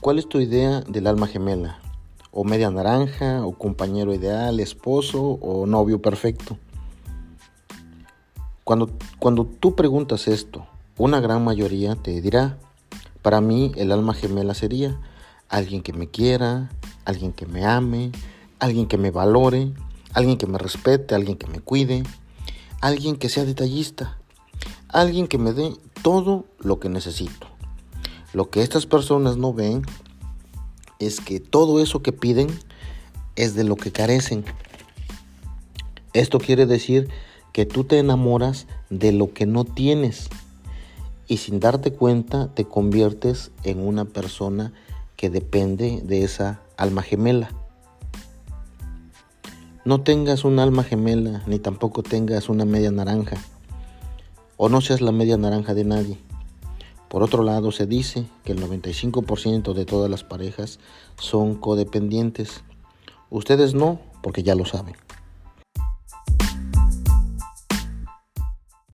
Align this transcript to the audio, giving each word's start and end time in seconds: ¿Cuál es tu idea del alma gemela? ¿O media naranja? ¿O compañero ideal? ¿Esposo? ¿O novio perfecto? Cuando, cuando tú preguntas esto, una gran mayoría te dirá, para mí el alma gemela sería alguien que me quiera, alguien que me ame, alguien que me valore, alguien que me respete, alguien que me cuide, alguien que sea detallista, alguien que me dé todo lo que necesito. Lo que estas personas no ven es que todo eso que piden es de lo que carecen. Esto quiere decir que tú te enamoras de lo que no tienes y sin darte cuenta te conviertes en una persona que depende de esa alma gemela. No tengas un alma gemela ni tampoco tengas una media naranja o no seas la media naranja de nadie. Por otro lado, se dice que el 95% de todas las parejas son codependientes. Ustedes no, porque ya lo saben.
¿Cuál 0.00 0.18
es 0.18 0.26
tu 0.30 0.40
idea 0.40 0.80
del 0.80 1.06
alma 1.06 1.26
gemela? 1.26 1.78
¿O 2.32 2.42
media 2.42 2.70
naranja? 2.70 3.44
¿O 3.44 3.52
compañero 3.52 4.14
ideal? 4.14 4.58
¿Esposo? 4.58 5.20
¿O 5.20 5.66
novio 5.66 6.00
perfecto? 6.00 6.56
Cuando, 8.64 8.88
cuando 9.18 9.44
tú 9.44 9.76
preguntas 9.76 10.26
esto, 10.26 10.66
una 10.96 11.20
gran 11.20 11.44
mayoría 11.44 11.96
te 11.96 12.18
dirá, 12.22 12.56
para 13.20 13.42
mí 13.42 13.72
el 13.76 13.92
alma 13.92 14.14
gemela 14.14 14.54
sería 14.54 14.98
alguien 15.50 15.82
que 15.82 15.92
me 15.92 16.08
quiera, 16.08 16.70
alguien 17.04 17.34
que 17.34 17.44
me 17.44 17.66
ame, 17.66 18.10
alguien 18.58 18.86
que 18.86 18.96
me 18.96 19.10
valore, 19.10 19.74
alguien 20.14 20.38
que 20.38 20.46
me 20.46 20.56
respete, 20.56 21.14
alguien 21.14 21.36
que 21.36 21.46
me 21.46 21.60
cuide, 21.60 22.04
alguien 22.80 23.16
que 23.16 23.28
sea 23.28 23.44
detallista, 23.44 24.16
alguien 24.88 25.28
que 25.28 25.36
me 25.36 25.52
dé 25.52 25.74
todo 26.02 26.46
lo 26.58 26.80
que 26.80 26.88
necesito. 26.88 27.49
Lo 28.32 28.50
que 28.50 28.62
estas 28.62 28.86
personas 28.86 29.36
no 29.36 29.52
ven 29.52 29.82
es 30.98 31.20
que 31.20 31.40
todo 31.40 31.80
eso 31.80 32.02
que 32.02 32.12
piden 32.12 32.48
es 33.34 33.54
de 33.54 33.64
lo 33.64 33.76
que 33.76 33.90
carecen. 33.90 34.44
Esto 36.12 36.38
quiere 36.38 36.66
decir 36.66 37.08
que 37.52 37.66
tú 37.66 37.84
te 37.84 37.98
enamoras 37.98 38.66
de 38.90 39.12
lo 39.12 39.32
que 39.32 39.46
no 39.46 39.64
tienes 39.64 40.28
y 41.26 41.38
sin 41.38 41.60
darte 41.60 41.92
cuenta 41.92 42.52
te 42.54 42.64
conviertes 42.64 43.50
en 43.64 43.86
una 43.86 44.04
persona 44.04 44.72
que 45.16 45.30
depende 45.30 46.00
de 46.04 46.24
esa 46.24 46.60
alma 46.76 47.02
gemela. 47.02 47.50
No 49.84 50.02
tengas 50.02 50.44
un 50.44 50.58
alma 50.58 50.84
gemela 50.84 51.42
ni 51.46 51.58
tampoco 51.58 52.02
tengas 52.02 52.48
una 52.48 52.64
media 52.64 52.90
naranja 52.90 53.36
o 54.56 54.68
no 54.68 54.80
seas 54.80 55.00
la 55.00 55.12
media 55.12 55.36
naranja 55.36 55.74
de 55.74 55.84
nadie. 55.84 56.29
Por 57.10 57.24
otro 57.24 57.42
lado, 57.42 57.72
se 57.72 57.86
dice 57.86 58.26
que 58.44 58.52
el 58.52 58.62
95% 58.62 59.72
de 59.72 59.84
todas 59.84 60.08
las 60.08 60.22
parejas 60.22 60.78
son 61.18 61.56
codependientes. 61.56 62.62
Ustedes 63.30 63.74
no, 63.74 63.98
porque 64.22 64.44
ya 64.44 64.54
lo 64.54 64.64
saben. 64.64 64.94